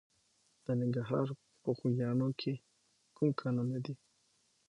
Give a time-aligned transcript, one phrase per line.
[0.65, 1.27] د ننګرهار
[1.61, 2.53] په خوږیاڼیو کې
[3.15, 3.93] کوم کانونه دي؟